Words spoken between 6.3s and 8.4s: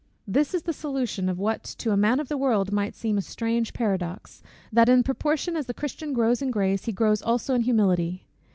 in grace, he grows also in humility.